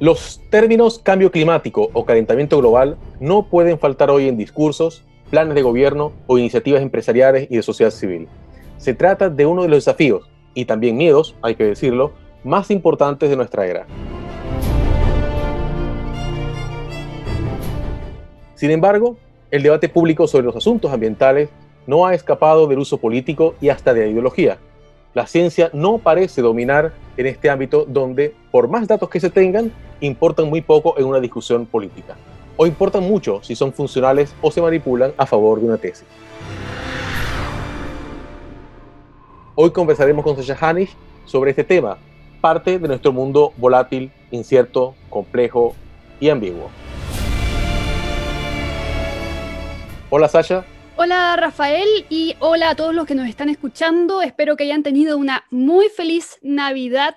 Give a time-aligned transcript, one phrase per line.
[0.00, 5.62] Los términos cambio climático o calentamiento global no pueden faltar hoy en discursos, planes de
[5.62, 8.28] gobierno o iniciativas empresariales y de sociedad civil.
[8.76, 12.12] Se trata de uno de los desafíos, y también miedos, hay que decirlo,
[12.44, 13.86] más importantes de nuestra era.
[18.54, 19.16] Sin embargo,
[19.50, 21.50] el debate público sobre los asuntos ambientales
[21.88, 24.58] no ha escapado del uso político y hasta de la ideología.
[25.18, 29.72] La ciencia no parece dominar en este ámbito donde, por más datos que se tengan,
[29.98, 32.14] importan muy poco en una discusión política,
[32.56, 36.06] o importan mucho si son funcionales o se manipulan a favor de una tesis.
[39.56, 40.94] Hoy conversaremos con Sasha Hanisch
[41.24, 41.98] sobre este tema,
[42.40, 45.74] parte de nuestro mundo volátil, incierto, complejo
[46.20, 46.70] y ambiguo.
[50.10, 50.64] Hola Sasha.
[51.00, 54.20] Hola Rafael y hola a todos los que nos están escuchando.
[54.20, 57.14] Espero que hayan tenido una muy feliz Navidad.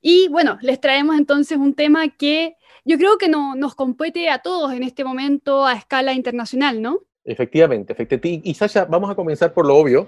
[0.00, 4.38] Y bueno, les traemos entonces un tema que yo creo que no, nos compete a
[4.38, 7.00] todos en este momento a escala internacional, ¿no?
[7.22, 8.48] Efectivamente, efectivamente.
[8.48, 10.06] Y Sasha, vamos a comenzar por lo obvio,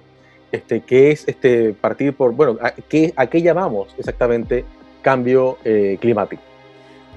[0.50, 4.64] este, que es este, partir por, bueno, ¿a qué, llamamos exactamente
[5.02, 6.53] cambio eh, climático?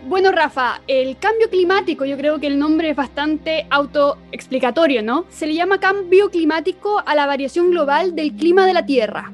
[0.05, 5.25] Bueno, Rafa, el cambio climático, yo creo que el nombre es bastante autoexplicatorio, ¿no?
[5.29, 9.33] Se le llama cambio climático a la variación global del clima de la Tierra.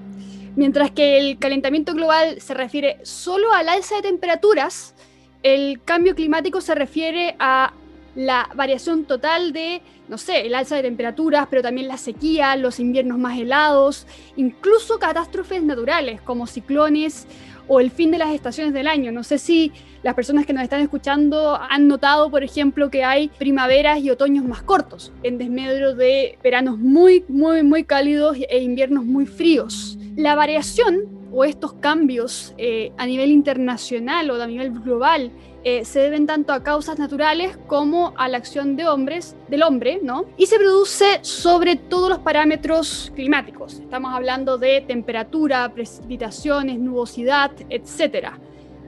[0.56, 4.96] Mientras que el calentamiento global se refiere solo al alza de temperaturas,
[5.44, 7.74] el cambio climático se refiere a
[8.16, 12.80] la variación total de, no sé, el alza de temperaturas, pero también la sequía, los
[12.80, 17.28] inviernos más helados, incluso catástrofes naturales como ciclones
[17.68, 19.12] o el fin de las estaciones del año.
[19.12, 19.72] No sé si
[20.04, 24.46] las personas que nos están escuchando han notado, por ejemplo, que hay primaveras y otoños
[24.46, 29.98] más cortos, en desmedro de veranos muy, muy, muy cálidos e inviernos muy fríos.
[30.18, 35.32] La variación o estos cambios eh, a nivel internacional o a nivel global
[35.64, 40.00] eh, se deben tanto a causas naturales como a la acción de hombres, del hombre,
[40.04, 40.26] ¿no?
[40.36, 43.80] Y se produce sobre todos los parámetros climáticos.
[43.80, 48.38] Estamos hablando de temperatura, precipitaciones, nubosidad, etcétera.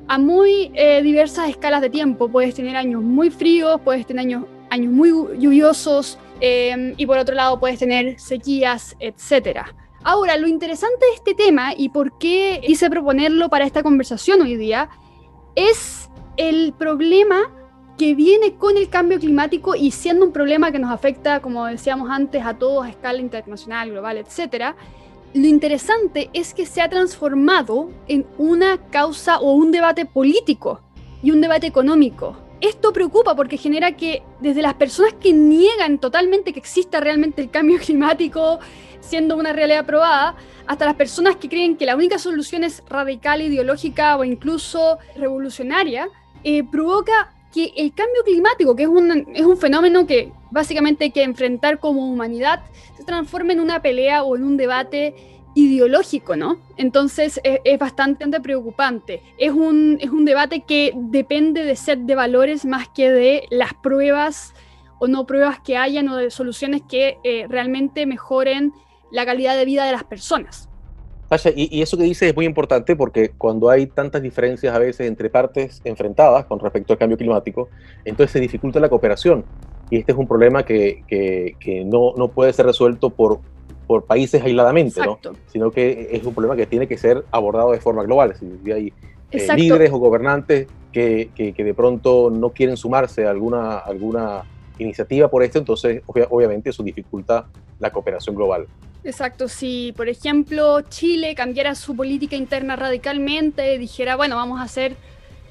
[0.07, 2.29] A muy eh, diversas escalas de tiempo.
[2.29, 7.33] Puedes tener años muy fríos, puedes tener años, años muy lluviosos em, y por otro
[7.33, 9.73] lado puedes tener sequías, etcétera.
[10.03, 14.55] Ahora, lo interesante de este tema y por qué quise proponerlo para esta conversación hoy
[14.55, 14.89] día
[15.55, 17.51] es el problema
[17.97, 22.09] que viene con el cambio climático y siendo un problema que nos afecta, como decíamos
[22.11, 24.75] antes, a todos a escala internacional, global, etc.,
[25.35, 30.79] lo interesante es que se ha transformado en una causa o un debate político
[31.22, 32.38] y un debate económico.
[32.62, 37.50] Esto preocupa porque genera que desde las personas que niegan totalmente que exista realmente el
[37.50, 38.59] cambio climático
[39.01, 40.38] siendo una realidad probada,
[40.68, 46.07] hasta las personas que creen que la única solución es radical, ideológica o incluso revolucionaria,
[46.46, 51.11] eh, provoca que el cambio climático, que es un, es un fenómeno que básicamente hay
[51.11, 52.63] que enfrentar como humanidad,
[52.97, 55.16] se transforme en una pelea o en un debate
[55.55, 56.57] ideológico, ¿no?
[56.75, 59.21] Entonces es, bastante preocupante.
[59.38, 63.73] Es un, es un debate que depende de set de valores más que de las
[63.73, 64.53] pruebas
[64.99, 68.73] o no pruebas que hayan o de soluciones que eh, realmente mejoren
[69.11, 70.67] la calidad de vida de las personas.
[71.30, 75.08] Sasha, y, eso que dice es muy importante porque cuando hay tantas diferencias a veces
[75.08, 77.69] entre partes enfrentadas con respecto al cambio climático,
[78.03, 79.44] entonces se dificulta la cooperación.
[79.90, 83.40] Y este es un problema que, que, no, no, puede ser resuelto por,
[83.88, 85.19] por países aisladamente, ¿no?
[85.47, 88.35] sino que es un problema que tiene que ser abordado de forma global.
[88.35, 88.94] Si hay
[89.31, 94.44] eh, líderes o gobernantes que, que, de pronto no quieren sumarse a alguna, alguna
[94.80, 97.47] iniciativa por esto, entonces obviamente eso dificulta
[97.80, 98.68] la cooperación global.
[99.05, 104.95] Exacto, si por ejemplo Chile cambiara su política interna radicalmente, dijera, bueno, vamos a hacer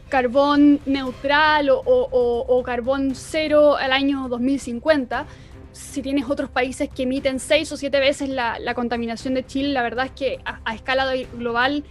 [0.08, 5.26] carbón neutral o, carbón cero al año 2050,
[5.70, 9.82] si tienes otros países que emiten seis o siete veces la, contaminación de Chile, la
[9.82, 11.84] verdad es que a, escala global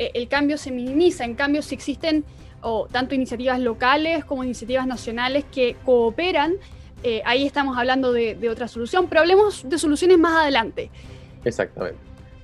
[0.00, 1.24] eh, el cambio se minimiza.
[1.24, 2.24] En cambio, si existen
[2.60, 6.54] o tanto iniciativas locales como iniciativas nacionales que cooperan,
[7.04, 10.90] eh, ahí estamos hablando de, otra solución, pero hablemos de soluciones más adelante.
[11.44, 11.98] Exactamente.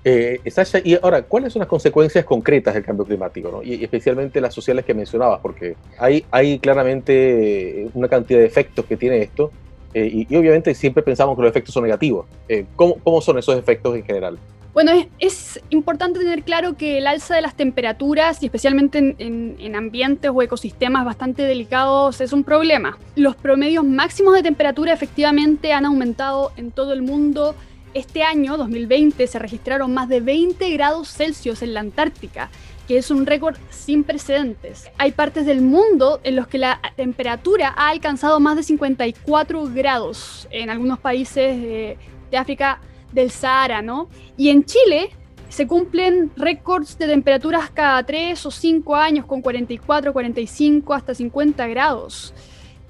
[0.05, 3.63] Eh, Sasha, y ahora, ¿cuáles son las consecuencias concretas del cambio climático?
[3.65, 8.97] Y, especialmente las sociales que mencionabas, porque hay, hay claramente una cantidad de efectos que
[8.97, 9.51] tiene esto,
[9.93, 12.27] eh, y, obviamente siempre pensamos que los efectos son negativos.
[12.49, 14.39] Eh, ¿cómo, ¿Cómo son esos efectos en general?
[14.73, 20.31] Bueno, es, importante tener claro que el alza de las temperaturas y especialmente en, ambientes
[20.33, 22.97] o ecosistemas bastante delicados es un problema.
[23.17, 27.55] Los promedios máximos de temperatura efectivamente han aumentado en todo el mundo
[27.93, 32.49] Este año, 2020, se registraron más de 20 grados Celsius en la Antártica,
[32.87, 34.89] que es un récord sin precedentes.
[34.97, 40.47] Hay partes del mundo en los que la temperatura ha alcanzado más de 54 grados,
[40.53, 41.99] en algunos países de,
[42.31, 42.81] de África
[43.13, 44.09] del Sahara, ¿no?
[44.37, 45.11] Y en Chile
[45.49, 51.67] se cumplen récords de temperaturas cada 3 o 5 años con 44, 45, hasta 50
[51.67, 52.33] grados.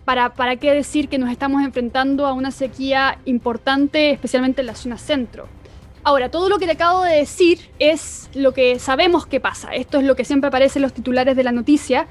[0.05, 4.75] ¿Para, ¿Para qué decir que nos estamos enfrentando a una sequía importante, especialmente en la
[4.75, 5.49] zona centro?
[6.03, 9.75] Ahora, todo lo que te acabo de decir es lo que sabemos que pasa.
[9.75, 12.07] Esto es lo que siempre aparece en los titulares de la noticia.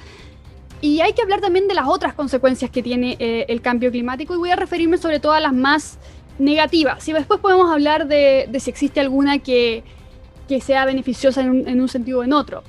[0.82, 4.34] Y hay que hablar también de las otras consecuencias que tiene eh, el cambio climático
[4.34, 5.98] y voy a referirme sobre todo a las más
[6.40, 7.08] negativas.
[7.08, 9.84] Y después podemos hablar de, de si existe alguna que,
[10.50, 12.64] que sea beneficiosa en un, sentido o en otro.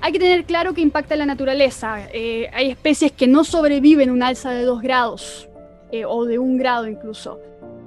[0.00, 2.08] Hay que tener claro que impacta la naturaleza.
[2.12, 5.48] Eh, hay especies que no sobreviven un alza de 2 grados
[5.92, 7.40] eh, o de 1 grado incluso.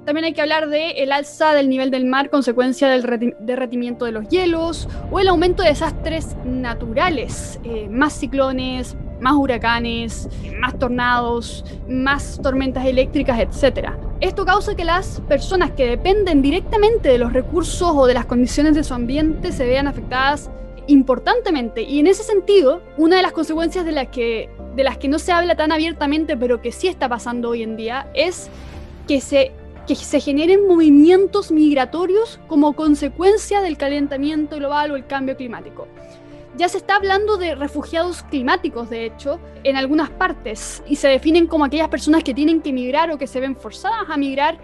[0.06, 4.26] También hay que hablar de alza del nivel del mar consecuencia del derretimiento de los
[4.30, 10.28] hielos o el aumento de desastres naturales, eh, más ciclones, más huracanes,
[10.60, 13.90] más tornados, más tormentas eléctricas, etc.
[14.20, 18.74] Esto causa que las personas que dependen directamente de los recursos o de las condiciones
[18.74, 20.50] de su ambiente se vean afectadas
[20.88, 21.82] importantemente.
[21.82, 25.18] Y en ese sentido, una de las consecuencias de las que, de las que no
[25.18, 28.48] se habla tan abiertamente, pero que sí está pasando hoy en día, es
[29.06, 29.52] que se,
[29.86, 35.86] que se generen movimientos migratorios como consecuencia del calentamiento global o el cambio climático.
[36.58, 41.46] Ya se está hablando de refugiados climáticos, de hecho, en algunas partes, y se definen
[41.46, 44.58] como aquellas personas que tienen que migrar o que se ven forzadas a migrar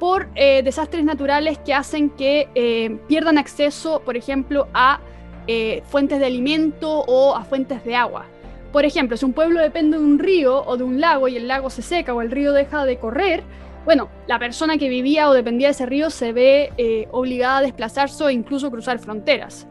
[0.00, 4.98] por eh, desastres naturales que hacen que eh, pierdan acceso, por ejemplo, a
[5.46, 8.26] eh, fuentes de alimento o a fuentes de agua.
[8.72, 11.46] Por ejemplo, si un pueblo depende de un río o de un lago y el
[11.46, 13.44] lago se seca o el río deja de correr,
[13.84, 18.24] bueno, la persona que vivía o dependía de ese río se ve obligada a desplazarse
[18.24, 19.68] o incluso cruzar fronteras.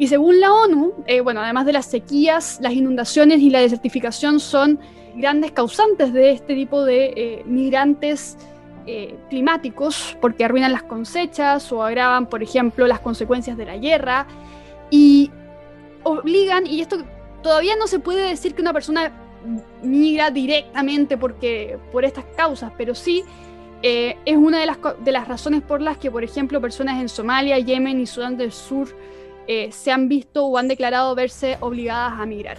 [0.00, 4.40] Y según la ONU, eh, bueno, además de las sequías, las inundaciones y la desertificación
[4.40, 4.78] son
[5.14, 8.38] grandes causantes de este tipo de eh, migrantes
[8.86, 14.26] eh, climáticos porque arruinan las cosechas o agravan, por ejemplo, las consecuencias de la guerra
[14.88, 15.30] y
[16.02, 17.04] obligan, y esto
[17.42, 19.12] todavía no se puede decir que una persona
[19.82, 23.22] migra directamente porque, por estas causas, pero sí
[23.82, 27.58] es una de las, de las razones por las que, por ejemplo, personas en Somalia,
[27.58, 28.88] Yemen y Sudán del Sur
[29.46, 32.58] eh, se han visto o han declarado verse obligadas a migrar.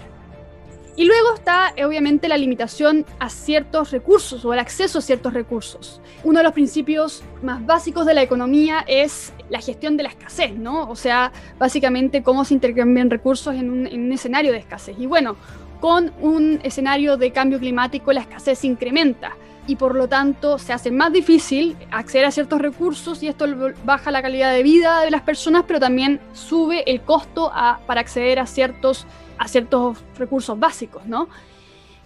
[0.98, 5.34] Y luego está eh, obviamente la limitación a ciertos recursos o el acceso a ciertos
[5.34, 6.02] recursos.
[6.24, 10.54] Uno de los principios más básicos de la economía es la gestión de la escasez,
[10.54, 10.90] ¿no?
[10.90, 14.98] O sea, básicamente cómo se intercambian recursos en un, en un escenario de escasez.
[15.00, 15.38] Y bueno,
[15.80, 19.36] con un escenario de cambio climático la escasez incrementa
[19.72, 23.46] y por lo tanto se hace más difícil acceder a ciertos recursos y esto
[23.86, 27.50] baja la calidad de vida de las personas, pero también sube el costo
[27.88, 29.08] para acceder a ciertos,
[29.38, 31.30] a ciertos recursos básicos, ¿no?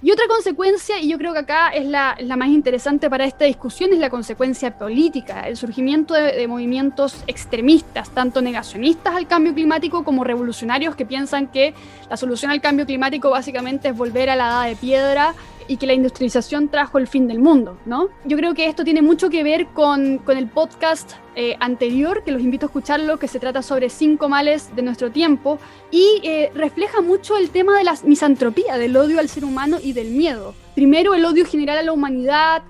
[0.04, 3.92] Y otra consecuencia, y yo creo que acá es la, más interesante para esta discusión,
[3.92, 10.24] es la consecuencia política, el surgimiento de, movimientos extremistas, tanto negacionistas al cambio climático como
[10.24, 11.74] revolucionarios que piensan que
[12.08, 15.34] la solución al cambio climático básicamente es volver a la edad de piedra
[15.68, 18.10] y que la industrialización trajo el fin del mundo, ¿no?
[18.26, 22.32] Yo creo que esto tiene mucho que ver con, con el podcast eh, anterior, que
[22.32, 25.60] los invito a escucharlo, que se trata sobre cinco males de nuestro tiempo
[25.92, 29.94] y eh, refleja mucho el tema de la misantropía, del odio al ser humano y
[29.94, 30.54] del miedo.
[30.76, 32.64] Primero, el odio general a la humanidad,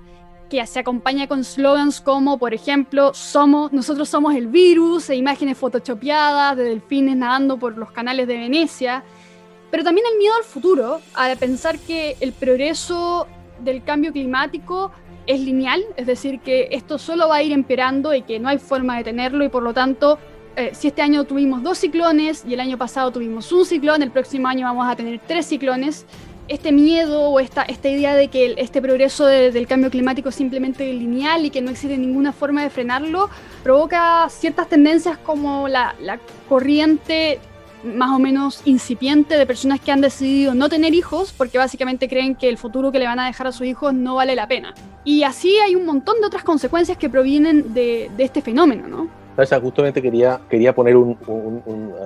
[0.48, 5.58] que se acompaña con slogans como, por ejemplo, somos, nosotros somos el virus, e imágenes
[5.58, 9.04] photoshopeadas de delfines nadando por los canales de Venecia
[9.70, 13.26] pero también el miedo al futuro, a pensar que el progreso
[13.60, 14.92] del cambio climático
[15.26, 18.58] es lineal, es decir, que esto solo va a ir empeorando y que no hay
[18.58, 20.18] forma de tenerlo y por lo tanto,
[20.54, 24.10] eh, si este año tuvimos dos ciclones y el año pasado tuvimos un ciclón, el
[24.10, 26.06] próximo año vamos a tener tres ciclones,
[26.48, 30.92] este miedo o esta, esta idea de que este progreso del cambio climático es simplemente
[30.92, 33.28] lineal y que no existe ninguna forma de frenarlo,
[33.64, 37.40] provoca ciertas tendencias como la, la corriente
[37.86, 42.34] más o menos incipiente de personas que han decidido no tener hijos porque básicamente creen
[42.34, 44.74] que el futuro que le van a dejar a sus hijos no vale la pena.
[45.04, 49.25] Y así hay un montón de otras consecuencias que provienen de, de este fenómeno, ¿no?
[49.60, 51.16] Justamente quería, quería poner un,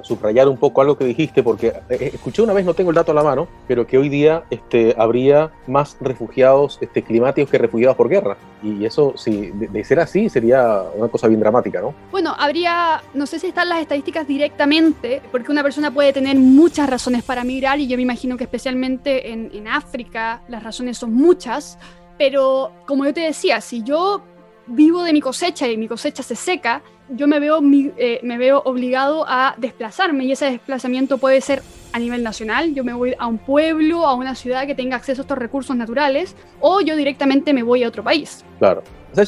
[0.02, 2.96] subrayar un poco algo que dijiste, porque eh, eh, escuché una vez, no tengo el
[2.96, 7.58] dato a la mano, pero que hoy día este, habría más refugiados este, climáticos que
[7.58, 8.36] refugiados por guerra.
[8.62, 11.94] Y eso, si de, ser así, sería una cosa bien dramática, ¿no?
[12.10, 16.88] Bueno, habría, no sé si están las estadísticas directamente, porque una persona puede tener muchas
[16.90, 21.14] razones para migrar, y yo me imagino que especialmente en, en África las razones son
[21.14, 21.78] muchas,
[22.18, 24.22] pero como yo te decía, si yo
[24.66, 27.60] vivo de mi cosecha y mi cosecha se seca, yo me veo,
[27.96, 31.62] eh, me veo obligado a desplazarme y ese desplazamiento puede ser
[31.92, 35.22] a nivel nacional, yo me voy a un pueblo, a una ciudad que tenga acceso
[35.22, 38.44] a estos recursos naturales, o yo directamente me voy a otro país.
[38.60, 38.82] Claro.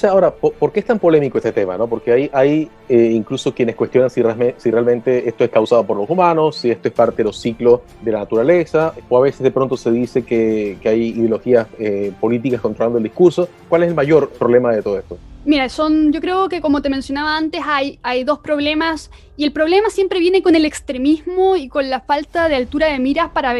[0.08, 1.76] ahora, ¿por, qué es tan polémico este tema?
[1.76, 1.88] ¿no?
[1.88, 4.22] Porque hay, hay eh, incluso quienes cuestionan si,
[4.58, 7.80] si, realmente esto es causado por los humanos, si esto es parte de los ciclos
[8.00, 12.12] de la naturaleza, o a veces de pronto se dice que, que hay ideologías eh,
[12.20, 13.48] políticas controlando el discurso.
[13.68, 15.18] ¿Cuál es el mayor problema de todo esto?
[15.44, 19.90] Mira, son, yo creo que como te mencionaba antes, hay, dos problemas y el problema
[19.90, 23.54] siempre viene con el extremismo y con la falta de altura de miras para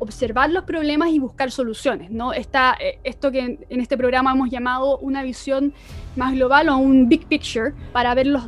[0.00, 2.32] observar los problemas y buscar soluciones, ¿no?
[2.32, 5.72] Está eh, esto que en, este programa hemos llamado una visión
[6.16, 8.44] más global o un big picture para ver los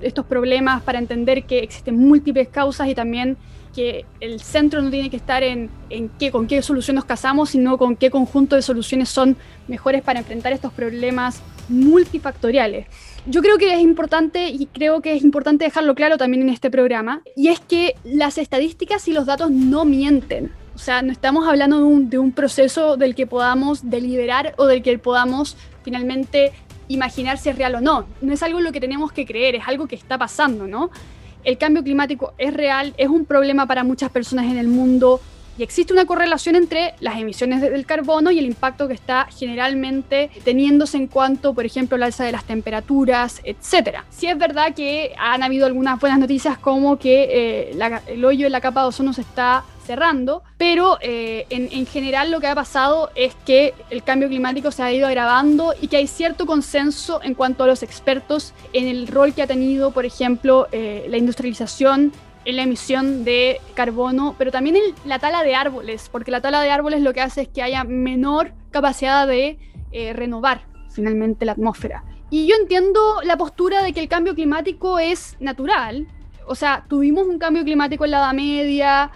[0.00, 3.36] estos problemas, para entender que existen múltiples causas y también
[3.74, 7.50] que el centro no tiene que estar en, en qué, con qué solución nos casamos,
[7.50, 9.36] sino con qué conjunto de soluciones son
[9.68, 12.86] mejores para enfrentar estos problemas multifactoriales.
[13.26, 16.70] Yo creo que es importante y creo que es importante dejarlo claro también en este
[16.70, 20.52] programa, y es que las estadísticas y los datos no mienten.
[20.74, 24.66] O sea, no estamos hablando de un, de un proceso del que podamos deliberar o
[24.66, 26.52] del que podamos finalmente
[26.88, 28.06] imaginar si es real o no.
[28.20, 30.90] No es algo en lo que tenemos que creer, es algo que está pasando, ¿no?
[31.44, 35.20] El cambio climático es real, es un problema para muchas personas en el mundo,
[35.62, 40.96] existe una correlación entre las emisiones del carbono y el impacto que está generalmente teniéndose
[40.96, 43.98] en cuanto, por ejemplo, al alza de las temperaturas, etc.
[44.10, 48.52] Sí es verdad que han habido algunas buenas noticias como que eh, el hoyo en
[48.52, 52.54] la capa de ozono se está cerrando, pero eh, en, en, general lo que ha
[52.54, 57.20] pasado es que el cambio climático se ha ido agravando y que hay cierto consenso
[57.22, 61.16] en cuanto a los expertos en el rol que ha tenido, por ejemplo, eh, la
[61.16, 62.12] industrialización
[62.44, 66.60] en la emisión de carbono, pero también en la tala de árboles, porque la tala
[66.60, 69.58] de árboles lo que hace es que haya menor capacidad de
[69.92, 72.04] eh, renovar finalmente la atmósfera.
[72.30, 76.06] Y yo entiendo la postura de que el cambio climático es natural,
[76.46, 79.10] o sea, tuvimos un cambio climático en la Edad Media,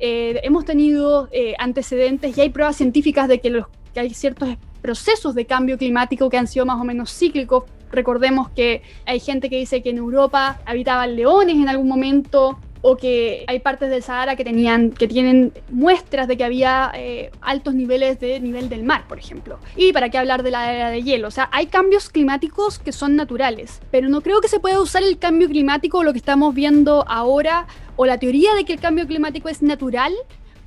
[0.00, 4.48] eh, hemos tenido eh, antecedentes y hay pruebas científicas de que, los, que hay ciertos
[4.80, 7.64] procesos de cambio climático que han sido más o menos cíclicos.
[7.92, 12.96] Recordemos que hay gente que dice que en Europa habitaban leones en algún momento, o
[12.96, 17.74] que hay partes del Sahara que, tenían, que tienen muestras de que había eh, altos
[17.74, 19.58] niveles de nivel del mar, por ejemplo.
[19.76, 21.28] Y para qué hablar de la era de hielo.
[21.28, 25.02] O sea, hay cambios climáticos que son naturales, pero no creo que se pueda usar
[25.04, 29.06] el cambio climático lo que estamos viendo ahora o la teoría de que el cambio
[29.06, 30.12] climático es natural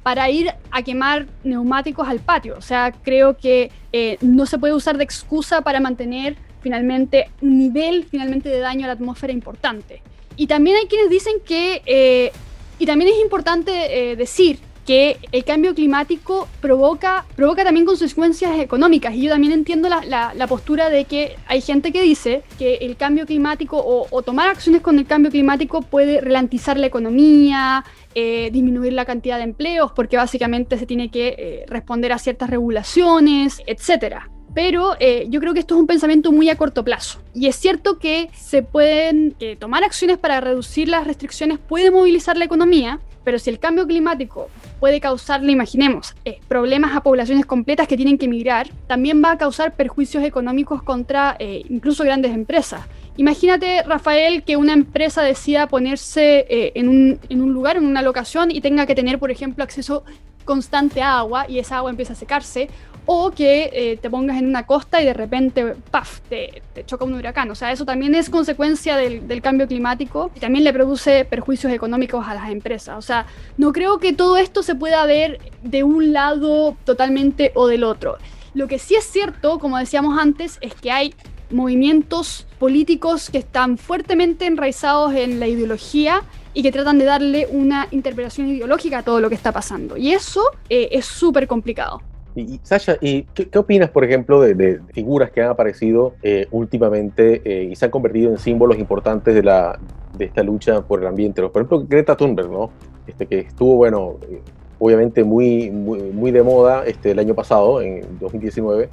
[0.03, 2.55] para ir a quemar neumáticos al patio.
[2.57, 7.59] O sea, creo que eh, no se puede usar de excusa para mantener finalmente un
[7.59, 10.01] nivel finalmente de daño a la atmósfera importante.
[10.35, 12.31] Y también hay quienes dicen que, eh,
[12.79, 13.71] y también es importante
[14.11, 19.13] eh, decir que el cambio climático provoca, provoca también consecuencias económicas.
[19.13, 22.97] Y yo también entiendo la, la, postura de que hay gente que dice que el
[22.97, 28.93] cambio climático o, tomar acciones con el cambio climático puede ralentizar la economía, eh, disminuir
[28.93, 34.95] la cantidad de empleos, porque básicamente se tiene que responder a ciertas regulaciones, etcétera pero
[35.01, 37.19] eh, yo creo que esto es un pensamiento muy a corto plazo.
[37.35, 42.37] Y es cierto que se pueden eh, tomar acciones para reducir las restricciones, puede movilizar
[42.37, 47.87] la economía, pero si el cambio climático puede causarle, imaginemos, eh, problemas a poblaciones completas
[47.87, 52.81] que tienen que emigrar, también va a causar perjuicios económicos contra incluso grandes empresas.
[53.17, 58.51] Imagínate, Rafael, que una empresa decida ponerse en, un, en un lugar, en una locación
[58.51, 60.03] y tenga que tener, por ejemplo, acceso
[60.45, 62.69] constante agua y esa agua empieza a secarse,
[63.05, 67.13] o que eh, te pongas en una costa y de repente, ¡paf!, te, choca un
[67.13, 67.49] huracán.
[67.51, 72.27] O sea, eso también es consecuencia del, cambio climático y también le produce perjuicios económicos
[72.27, 72.97] a las empresas.
[72.97, 77.67] O sea, no creo que todo esto se pueda ver de un lado totalmente o
[77.67, 78.17] del otro.
[78.53, 81.13] Lo que sí es cierto, como decíamos antes, es que hay
[81.51, 86.23] movimientos políticos que están fuertemente enraizados en la ideología
[86.55, 89.97] y que tratan de darle una interpretación ideológica a todo lo que está pasando.
[89.97, 92.01] Y eso eh, es súper complicado.
[92.35, 97.69] Y, Sasha, ¿y qué, opinas, por ejemplo, de, figuras que han aparecido eh, últimamente eh,
[97.71, 99.79] y se han convertido en símbolos importantes de, la,
[100.17, 101.41] de esta lucha por el ambiente?
[101.43, 102.71] Por ejemplo, Greta Thunberg, ¿no?
[103.07, 104.41] Este, que estuvo, bueno, eh,
[104.79, 108.89] obviamente muy, muy, de moda este, el año pasado, en 2019,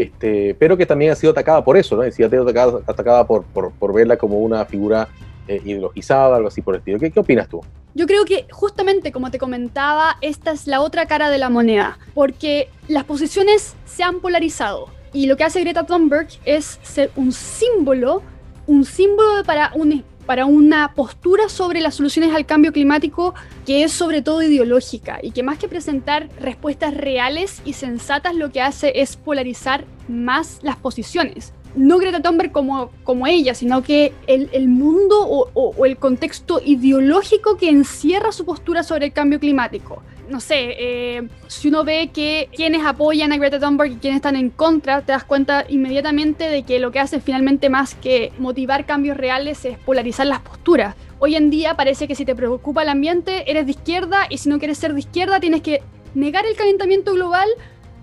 [0.00, 2.02] este, pero que también ha sido atacada por eso, ¿no?
[2.02, 5.08] Es decir, ha sido atacada, atacada por, por, por verla como una figura
[5.48, 6.98] eh, ideologizada, algo así por el estilo.
[6.98, 7.60] ¿Qué, ¿Qué opinas tú?
[7.94, 11.98] Yo creo que justamente como te comentaba, esta es la otra cara de la moneda,
[12.14, 17.32] porque las posiciones se han polarizado y lo que hace Greta Thunberg es ser un
[17.32, 18.22] símbolo,
[18.66, 23.34] un símbolo para un para una postura sobre las soluciones al cambio climático
[23.66, 28.52] que es sobre todo ideológica y que más que presentar respuestas reales y sensatas lo
[28.52, 31.52] que hace es polarizar más las posiciones.
[31.74, 37.56] No Greta Thunberg como, como ella, sino que el, el mundo o, el contexto ideológico
[37.56, 40.02] que encierra su postura sobre el cambio climático.
[40.28, 44.36] No sé, eh, si uno ve que quienes apoyan a Greta Thunberg y quienes están
[44.36, 48.86] en contra, te das cuenta inmediatamente de que lo que hace finalmente más que motivar
[48.86, 50.94] cambios reales es polarizar las posturas.
[51.18, 54.48] Hoy en día parece que si te preocupa el ambiente, eres de izquierda y si
[54.48, 55.82] no quieres ser de izquierda, tienes que
[56.14, 57.48] negar el calentamiento global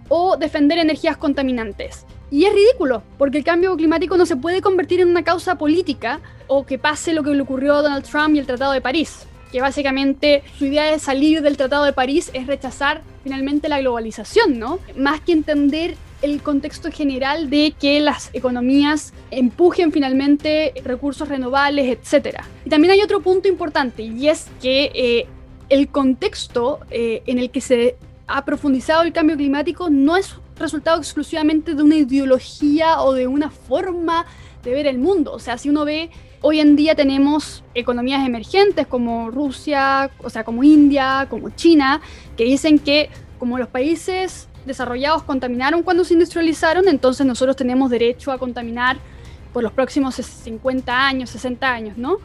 [0.08, 2.06] o defender energías contaminantes.
[2.32, 6.20] Y es ridículo, porque el cambio climático no se puede convertir en una causa política
[6.48, 9.26] o que pase lo que le ocurrió a Donald Trump y el Tratado de París,
[9.52, 14.60] que básicamente su idea de salir del Tratado de París es rechazar finalmente la globalización,
[14.60, 14.80] ¿no?
[14.96, 22.42] Más que entender el contexto general de que las economías empujen finalmente recursos renovables, etc.
[22.66, 25.28] Y también hay otro punto importante, y es que eh,
[25.70, 27.96] el contexto eh, en el que se
[28.28, 33.50] ha profundizado el cambio climático no es resultado exclusivamente de una ideología o de una
[33.50, 34.26] forma
[34.64, 35.34] de ver el mundo.
[35.34, 36.10] O sea, si uno ve,
[36.42, 42.02] hoy en día tenemos economías emergentes como Rusia, o sea, como India, como China,
[42.38, 48.32] que dicen que como los países desarrollados contaminaron cuando se industrializaron, entonces nosotros tenemos derecho
[48.32, 48.98] a contaminar
[49.54, 52.18] por los próximos 50 años, 60 años, ¿no?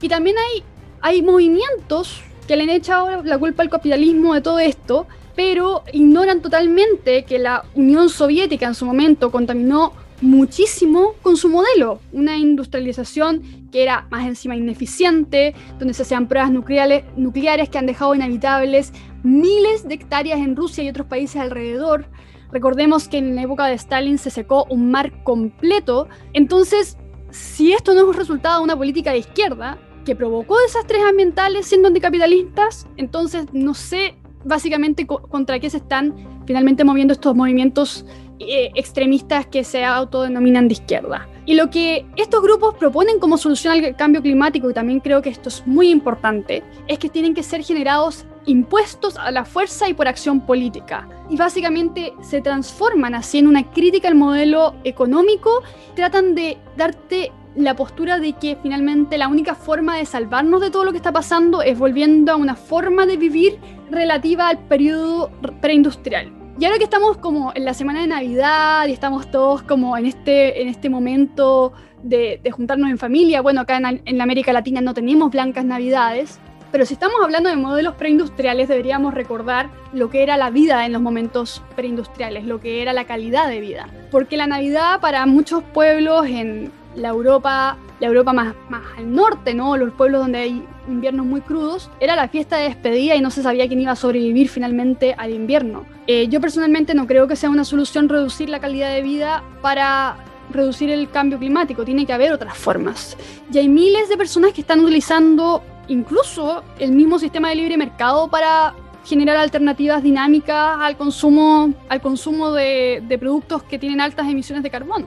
[0.00, 0.62] Y también hay,
[1.00, 6.40] hay movimientos que le han echado la culpa al capitalismo de todo esto, pero ignoran
[6.40, 13.42] totalmente que la Unión Soviética en su momento contaminó muchísimo con su modelo, una industrialización
[13.70, 18.92] que era más encima ineficiente, donde se hacían pruebas nucleares, nucleares que han dejado inhabitables
[19.22, 22.06] miles de hectáreas en Rusia y otros países alrededor.
[22.50, 26.08] Recordemos que en la época de Stalin se secó un mar completo.
[26.32, 26.96] Entonces,
[27.30, 31.66] si esto no es un resultado de una política de izquierda que provocó desastres ambientales
[31.66, 34.14] siendo anticapitalistas, entonces no sé
[34.46, 36.14] básicamente contra qué se están
[36.46, 38.06] finalmente moviendo estos movimientos
[38.38, 41.28] eh, extremistas que se autodenominan de izquierda.
[41.46, 45.30] Y lo que estos grupos proponen como solución al cambio climático, y también creo que
[45.30, 49.94] esto es muy importante, es que tienen que ser generados impuestos a la fuerza y
[49.94, 51.08] por acción política.
[51.30, 55.62] Y básicamente se transforman así en una crítica al modelo económico,
[55.94, 60.84] tratan de darte la postura de que finalmente la única forma de salvarnos de todo
[60.84, 63.58] lo que está pasando es volviendo a una forma de vivir
[63.90, 66.32] relativa al periodo preindustrial.
[66.58, 70.06] Y ahora que estamos como en la semana de Navidad y estamos todos como en
[70.06, 74.80] este, en este momento de, juntarnos en familia, bueno, acá en, en, la América Latina
[74.80, 76.38] no tenemos blancas Navidades,
[76.72, 80.92] pero si estamos hablando de modelos preindustriales deberíamos recordar lo que era la vida en
[80.92, 83.88] los momentos preindustriales, lo que era la calidad de vida.
[84.10, 89.54] Porque la Navidad para muchos pueblos en la Europa, la Europa más, más al norte,
[89.54, 89.76] ¿no?
[89.76, 93.42] Los pueblos donde hay inviernos muy crudos, era la fiesta de despedida y no se
[93.42, 95.84] sabía quién iba a sobrevivir finalmente al invierno.
[96.06, 100.16] Eh, yo personalmente no creo que sea una solución reducir la calidad de vida para
[100.50, 103.16] reducir el cambio climático, tiene que haber otras formas.
[103.52, 108.28] Y hay miles de personas que están utilizando incluso el mismo sistema de libre mercado
[108.28, 114.62] para generar alternativas dinámicas al consumo, al consumo de, de productos que tienen altas emisiones
[114.62, 115.06] de carbono.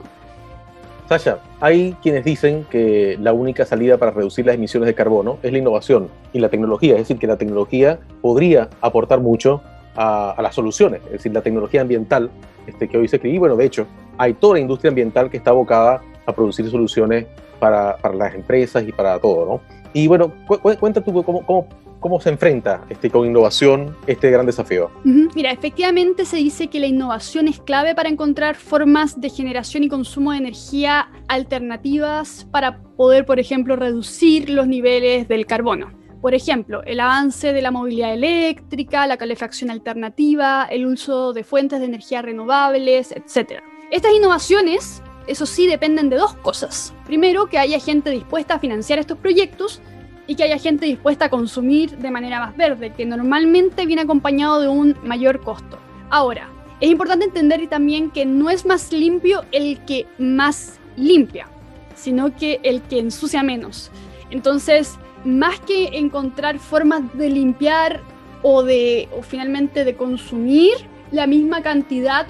[1.10, 5.50] Sasha, hay quienes dicen que la única salida para reducir las emisiones de carbono es
[5.50, 9.60] la innovación y la tecnología, es decir, que la tecnología podría aportar mucho
[9.96, 12.30] a, las soluciones, es decir, la tecnología ambiental
[12.68, 15.38] este, que hoy se cree, y bueno, de hecho, hay toda la industria ambiental que
[15.38, 17.26] está abocada a producir soluciones
[17.58, 19.60] para, las empresas y para todo, ¿no?
[19.92, 20.32] Y bueno,
[20.78, 21.66] cuenta tú cómo,
[22.00, 24.90] ¿Cómo se enfrenta este, con innovación este gran desafío?
[25.04, 29.88] Mira, efectivamente se dice que la innovación es clave para encontrar formas de generación y
[29.90, 35.92] consumo de energía alternativas para poder, por ejemplo, reducir los niveles del carbono.
[36.22, 41.80] Por ejemplo, el avance de la movilidad eléctrica, la calefacción alternativa, el uso de fuentes
[41.80, 43.60] de energía renovables, etc.
[43.90, 46.94] Estas innovaciones, eso sí, dependen de dos cosas.
[47.04, 49.82] Primero, que haya gente dispuesta a financiar estos proyectos
[50.30, 54.60] y que haya gente dispuesta a consumir de manera más verde, que normalmente viene acompañado
[54.60, 55.76] de un mayor costo.
[56.08, 61.48] Ahora, es importante entender también que no es más limpio el que más limpia,
[61.96, 63.90] sino que el que ensucia menos.
[64.30, 68.00] Entonces, más que encontrar formas de limpiar
[68.42, 70.74] o de o finalmente de consumir
[71.10, 72.28] la misma cantidad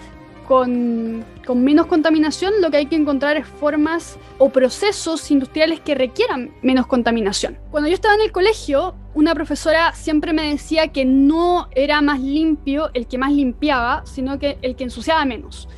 [0.51, 6.51] con, menos contaminación, lo que hay que encontrar es formas o procesos industriales que requieran
[6.61, 7.57] menos contaminación.
[7.71, 12.19] Cuando yo estaba en el colegio, una profesora siempre me decía que no era más
[12.19, 15.69] limpio el que más limpiaba, sino que el que ensuciaba menos.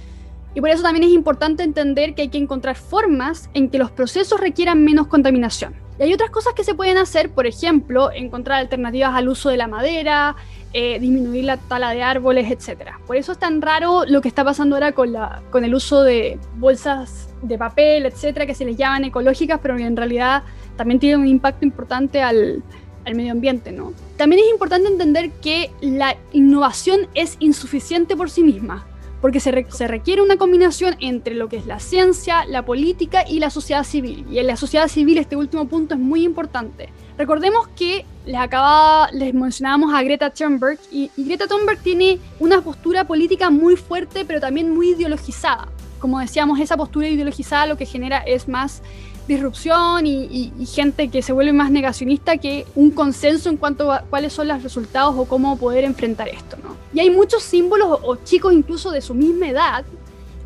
[0.54, 3.90] Y por eso también es importante entender que hay que encontrar formas en que los
[3.90, 5.81] procesos requieran menos contaminación.
[5.98, 9.56] Y hay otras cosas que se pueden hacer, por ejemplo, encontrar alternativas al uso de
[9.56, 10.36] la madera,
[10.72, 12.92] eh, disminuir la tala de árboles, etc.
[13.06, 16.02] Por eso es tan raro lo que está pasando ahora con, la, con el uso
[16.02, 20.44] de bolsas de papel, etcétera, que se les llaman ecológicas, pero en realidad
[20.76, 22.62] también tienen un impacto importante al,
[23.04, 23.92] al medio ambiente, ¿no?
[24.16, 28.86] También es importante entender que la innovación es insuficiente por sí misma
[29.22, 29.52] porque se,
[29.86, 34.26] requiere una combinación entre lo que es la ciencia, la política y la sociedad civil.
[34.28, 36.88] Y en la sociedad civil este último punto es muy importante.
[37.16, 42.62] Recordemos que les acaba, les mencionábamos a Greta Thunberg y, y Greta Thunberg tiene una
[42.62, 45.68] postura política muy fuerte, pero también muy ideologizada.
[46.00, 48.82] Como decíamos, esa postura ideologizada lo que genera es más
[49.28, 54.32] disrupción y, gente que se vuelve más negacionista que un consenso en cuanto a cuáles
[54.32, 56.56] son los resultados o cómo poder enfrentar esto.
[56.62, 56.76] ¿no?
[56.94, 59.84] Y hay muchos símbolos o, chicos incluso de su misma edad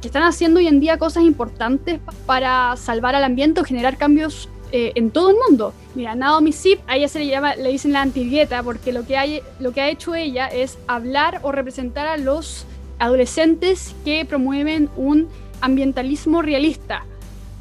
[0.01, 4.49] que están haciendo hoy en día cosas importantes para salvar al ambiente o generar cambios
[4.73, 5.73] eh, en todo el mundo.
[5.95, 9.17] Mira, Naomi Sip, a ella se le llama, le dicen la antidieta porque lo que,
[9.17, 12.67] hay, lo que ha hecho ella es hablar o representar a los
[12.99, 15.29] adolescentes que promueven un
[15.61, 17.05] ambientalismo realista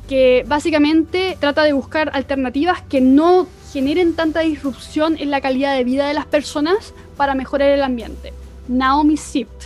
[0.08, 5.84] que básicamente trata de buscar alternativas que no generen tanta disrupción en la calidad de
[5.84, 8.34] vida de las personas para mejorar el ambiente.
[8.68, 9.66] Naomi Sipt.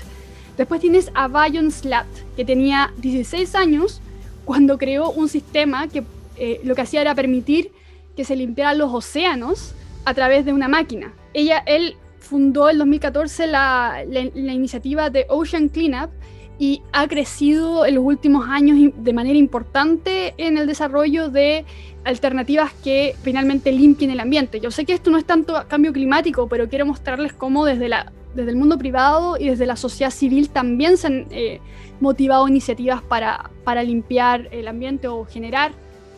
[0.58, 4.02] Después tienes a Bayon Slat, que tenía 16 años
[4.46, 6.04] cuando creó un sistema que
[6.38, 7.72] eh, lo que hacía era permitir
[8.16, 9.74] que se limpiaran los océanos
[10.06, 11.14] a través de una máquina.
[11.34, 16.12] Ella, él fundó en 2014 la, iniciativa de Ocean Cleanup,
[16.60, 21.66] y ha crecido en los últimos años de manera importante en el desarrollo de
[22.04, 24.60] alternativas que finalmente limpien el ambiente.
[24.60, 28.12] Yo sé que esto no es tanto cambio climático, pero quiero mostrarles cómo desde, la,
[28.36, 31.62] desde el mundo privado y desde la sociedad civil también se han eh,
[32.02, 35.72] motivado iniciativas para, para limpiar el ambiente o generar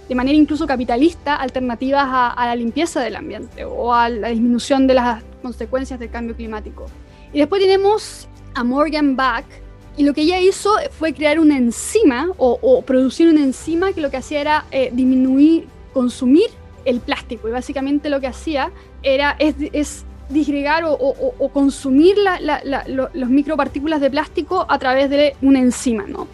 [0.09, 4.87] de manera incluso capitalista alternativas a, a la limpieza del ambiente o a la disminución
[4.87, 6.87] de las consecuencias del cambio climático.
[7.31, 9.45] Y después tenemos a Morgan Back,
[9.97, 14.09] y lo que ella hizo fue crear una enzima o, producir una enzima que lo
[14.09, 16.47] que hacía era eh, disminuir, consumir
[16.85, 17.47] el plástico.
[17.49, 18.71] Y básicamente lo que hacía
[19.03, 22.15] era es, disgregar o, consumir
[23.13, 26.27] los micropartículas de plástico a través de una enzima, ¿no?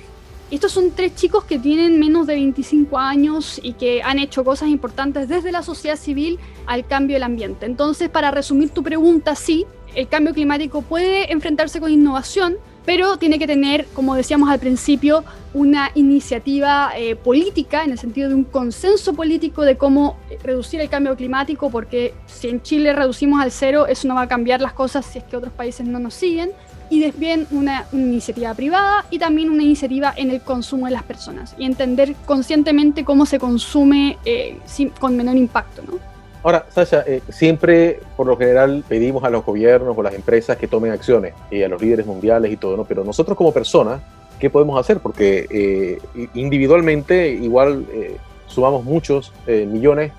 [0.49, 4.69] Estos son tres chicos que tienen menos de 25 años y que han hecho cosas
[4.69, 7.65] importantes desde la sociedad civil al cambio del ambiente.
[7.65, 12.55] Entonces, para resumir tu pregunta, sí, el cambio climático puede enfrentarse con innovación,
[12.87, 18.29] pero tiene que tener, como decíamos al principio, una iniciativa eh, política, en el sentido
[18.29, 23.41] de un consenso político de cómo reducir el cambio climático, porque si en Chile reducimos
[23.41, 25.99] al cero, eso no va a cambiar las cosas si es que otros países no
[25.99, 26.51] nos siguen.
[26.89, 31.55] Y después una, iniciativa privada y también una iniciativa en el consumo de las personas
[31.57, 34.57] y entender conscientemente cómo se consume eh,
[34.97, 35.81] con menor impacto.
[35.85, 36.16] ¿no?
[36.43, 40.67] Ahora, Sasha, eh, siempre por lo general pedimos a los gobiernos o las empresas que
[40.67, 42.85] tomen acciones y a los líderes mundiales y todo, ¿no?
[42.85, 44.01] Pero nosotros como personas,
[44.39, 44.99] ¿qué podemos hacer?
[44.99, 50.11] Porque eh, individualmente igual eh, sumamos muchos millones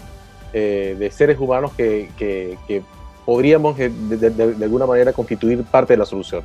[0.53, 2.83] de seres humanos que, que,
[3.25, 6.43] podríamos de alguna manera constituir parte de la solución.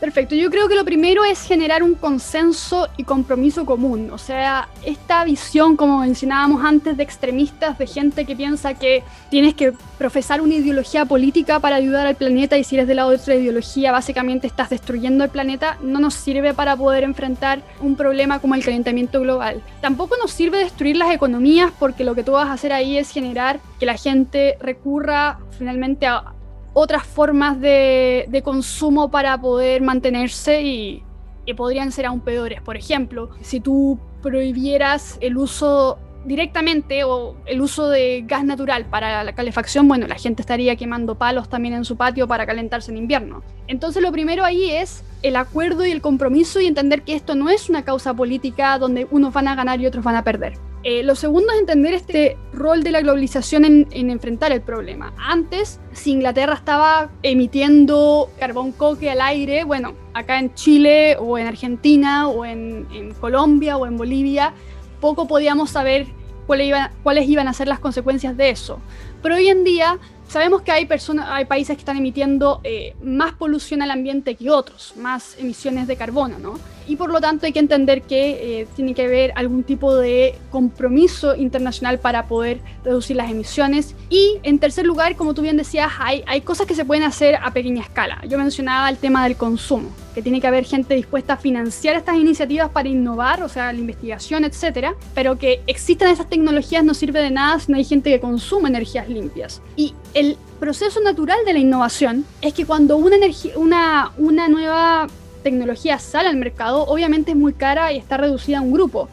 [0.00, 4.66] Perfecto, yo creo que lo primero es generar un consenso y compromiso común, o sea,
[4.82, 10.40] esta visión, como mencionábamos antes, de extremistas, de gente que piensa que tienes que profesar
[10.40, 13.92] una ideología política para ayudar al planeta y si eres del lado de otra ideología,
[13.92, 18.64] básicamente estás destruyendo el planeta, no nos sirve para poder enfrentar un problema como el
[18.64, 19.62] calentamiento global.
[19.82, 23.10] Tampoco nos sirve destruir las economías porque lo que tú vas a hacer ahí es
[23.10, 26.39] generar que la gente recurra finalmente a
[26.72, 31.02] otras formas de, consumo para poder mantenerse y,
[31.46, 32.60] y, podrían ser aún peores.
[32.62, 39.24] Por ejemplo, si tú prohibieras el uso directamente o el uso de gas natural para
[39.24, 42.98] la calefacción, bueno, la gente estaría quemando palos también en su patio para calentarse en
[42.98, 43.42] invierno.
[43.66, 47.48] Entonces lo primero ahí es el acuerdo y el compromiso y entender que esto no
[47.48, 50.69] es una causa política donde unos van a ganar y otros van a perder.
[50.82, 55.12] Eh, lo segundo es entender este rol de la globalización en, enfrentar el problema.
[55.18, 61.46] Antes, si Inglaterra estaba emitiendo carbón coque al aire, bueno, acá en Chile o en
[61.46, 62.86] Argentina o en,
[63.20, 64.54] Colombia o en Bolivia,
[65.02, 66.06] poco podíamos saber
[66.46, 68.80] cuáles iban, a ser las consecuencias de eso.
[69.22, 73.90] Pero hoy en día sabemos que hay países que están emitiendo eh, más polución al
[73.90, 76.58] ambiente que otros, más emisiones de carbono, ¿no?
[76.86, 80.34] Y por lo tanto hay que entender que eh, tiene que haber algún tipo de
[80.50, 83.94] compromiso internacional para poder reducir las emisiones.
[84.08, 87.36] Y en tercer lugar, como tú bien decías, hay, hay cosas que se pueden hacer
[87.36, 88.22] a pequeña escala.
[88.28, 92.16] Yo mencionaba el tema del consumo, que tiene que haber gente dispuesta a financiar estas
[92.16, 97.20] iniciativas para innovar, o sea, la investigación, etcétera, pero que existan esas tecnologías no sirve
[97.20, 99.62] de nada si no hay gente que consuma energías limpias.
[99.76, 103.16] Y el proceso natural de la innovación es que cuando una,
[103.56, 105.06] una, una nueva
[105.40, 109.08] tecnología sale al mercado, obviamente es muy cara y está reducida a un grupo.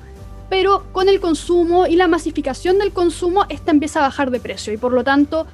[0.49, 4.71] Pero con el consumo y la masificación del consumo, esta empieza a bajar de precio
[4.71, 5.45] y por lo tanto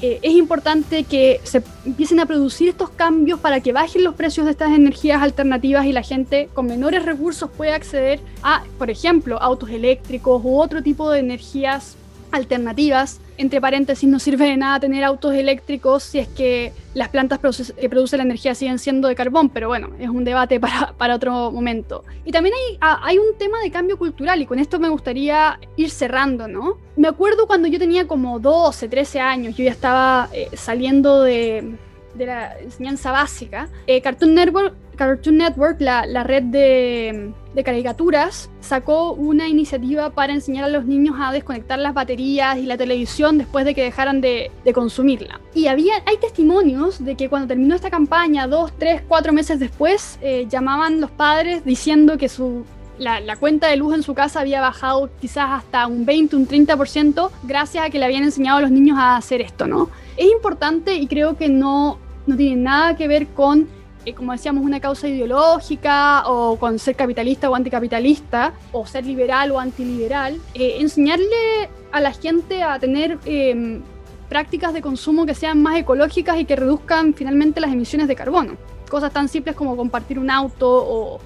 [0.00, 4.46] eh, es importante que se empiecen a producir estos cambios para que bajen los precios
[4.46, 9.40] de estas energías alternativas y la gente con menores recursos pueda acceder a, por ejemplo,
[9.40, 11.96] autos eléctricos u otro tipo de energías
[12.32, 13.20] alternativas.
[13.38, 17.88] Entre paréntesis, no sirve de nada tener autos eléctricos si es que las plantas que
[17.88, 21.50] producen la energía siguen siendo de carbón, pero bueno, es un debate para, para otro
[21.50, 22.04] momento.
[22.24, 25.90] Y también hay, hay, un tema de cambio cultural y con esto me gustaría ir
[25.90, 26.78] cerrando, ¿no?
[26.96, 31.76] Me acuerdo cuando yo tenía como 12, 13 años, yo ya estaba eh, saliendo de,
[32.14, 33.68] de, la enseñanza básica.
[33.86, 40.32] Eh, Cartoon Network Cartoon Network, la, la red de, de, caricaturas, sacó una iniciativa para
[40.32, 44.20] enseñar a los niños a desconectar las baterías y la televisión después de que dejaran
[44.20, 45.40] de, de, consumirla.
[45.54, 50.18] Y había, hay testimonios de que cuando terminó esta campaña, dos, tres, cuatro meses después,
[50.22, 52.64] eh, llamaban los padres diciendo que su,
[52.98, 56.48] la, la, cuenta de luz en su casa había bajado quizás hasta un 20, un
[56.48, 59.90] 30% gracias a que le habían enseñado a los niños a hacer esto, ¿no?
[60.16, 63.68] Es importante y creo que no, no tiene nada que ver con
[64.04, 69.50] eh, como decíamos, una causa ideológica o con ser capitalista o anticapitalista, o ser liberal
[69.52, 73.80] o antiliberal, eh, enseñarle a la gente a tener eh,
[74.28, 78.56] prácticas de consumo que sean más ecológicas y que reduzcan finalmente las emisiones de carbono.
[78.88, 81.20] Cosas tan simples como compartir un auto o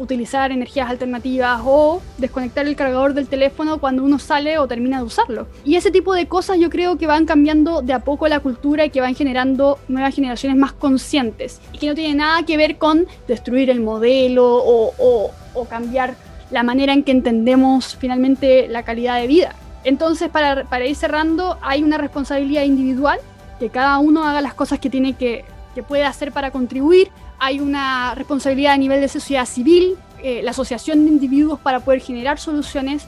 [0.00, 5.04] utilizar energías alternativas o desconectar el cargador del teléfono cuando uno sale o termina de
[5.04, 5.46] usarlo.
[5.64, 8.84] Y ese tipo de cosas yo creo que van cambiando de a poco la cultura
[8.84, 12.78] y que van generando nuevas generaciones más conscientes y que no tiene nada que ver
[12.78, 15.30] con destruir el modelo o,
[15.68, 16.16] cambiar
[16.50, 19.54] la manera en que entendemos finalmente la calidad de vida.
[19.84, 23.18] Entonces, para, para, ir cerrando, hay una responsabilidad individual,
[23.58, 27.58] que cada uno haga las cosas que tiene que, que puede hacer para contribuir hay
[27.58, 32.38] una responsabilidad a nivel de sociedad civil, eh, la asociación de individuos para poder generar
[32.38, 33.06] soluciones,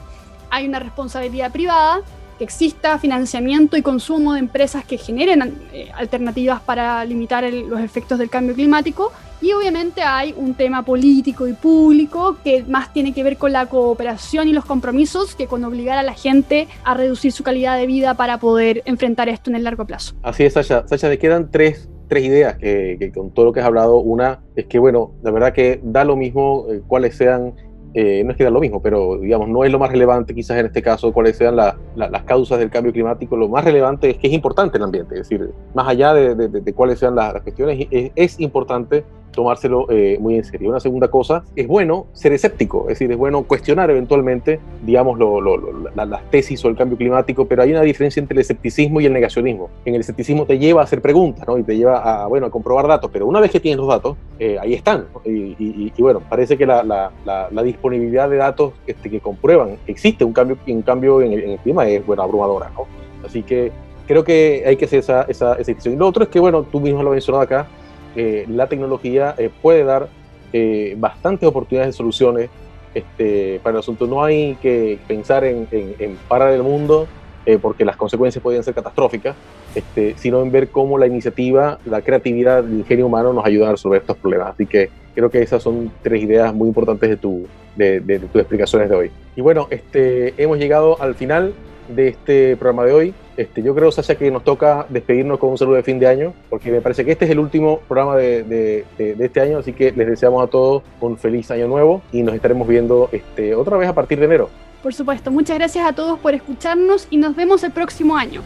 [0.49, 2.01] hay una responsabilidad privada,
[2.39, 8.17] que exista financiamiento y consumo de empresas que generen eh, alternativas para limitar los efectos
[8.17, 13.21] del cambio climático y obviamente hay un tema político y público que más tiene que
[13.21, 17.31] ver con la cooperación y los compromisos que con obligar a la gente a reducir
[17.31, 20.15] su calidad de vida para poder enfrentar esto en el largo plazo.
[20.23, 20.87] Así es, Sasha.
[20.87, 23.97] Sasha, te quedan tres tres ideas que, que, con todo lo que has hablado.
[23.97, 27.53] Una es que, bueno, la verdad que da lo mismo eh, cuáles sean,
[27.93, 30.57] eh, no es que da lo mismo, pero digamos, no es lo más relevante quizás
[30.57, 33.35] en este caso cuáles sean la, la, las causas del cambio climático.
[33.37, 36.47] Lo más relevante es que es importante el ambiente, es decir, más allá de, de,
[36.47, 39.03] de cuáles sean las, las cuestiones, es, es importante
[39.33, 40.69] tomárselo eh, muy en serio.
[40.69, 45.41] Una segunda cosa, es bueno ser escéptico, es decir, es bueno cuestionar eventualmente, digamos, lo,
[45.41, 48.41] lo, lo, la, las tesis o el cambio climático, pero hay una diferencia entre el
[48.41, 49.69] escepticismo y el negacionismo.
[49.85, 51.57] En el escepticismo te lleva a hacer preguntas, ¿no?
[51.57, 54.15] Y te lleva a, bueno, a comprobar datos, pero una vez que tienes los datos,
[54.39, 55.07] eh, ahí están.
[55.13, 55.21] ¿no?
[55.25, 59.77] Y, y, y, bueno, parece que la, la, la, disponibilidad de datos este, que comprueban
[59.85, 62.85] que existe un cambio, un cambio en, el, en el clima es, bueno, abrumadora, ¿no?
[63.25, 63.71] Así que
[64.07, 65.89] creo que hay que hacer esa, esa, esa.
[65.89, 67.67] Y lo otro es que, bueno, tú mismo lo mencionado acá,
[68.15, 70.07] eh, la tecnología eh, puede dar
[70.51, 72.49] eh, bastantes oportunidades de soluciones
[72.93, 74.05] este, para el asunto.
[74.05, 77.07] No hay que pensar en, en, parar el mundo
[77.45, 79.35] eh, porque las consecuencias podrían ser catastróficas,
[79.73, 83.71] este, sino en ver cómo la iniciativa, la creatividad, el ingenio humano nos ayudan a
[83.71, 84.49] resolver estos problemas.
[84.49, 88.27] Así que creo que esas son tres ideas muy importantes de, tu, de, de, de
[88.27, 89.11] tus explicaciones de hoy.
[89.35, 91.53] Y bueno, este, hemos llegado al final
[91.87, 93.13] de este programa de hoy.
[93.35, 96.33] Este, yo creo, Sasha, que nos toca despedirnos con un saludo de fin de año,
[96.49, 99.73] porque me parece que este es el último programa de, de, de, este año, así
[99.73, 103.77] que les deseamos a todos un feliz año nuevo y nos estaremos viendo este, otra
[103.77, 104.49] vez a partir de enero.
[104.83, 108.41] Por supuesto, muchas gracias a todos por escucharnos y nos vemos el próximo año.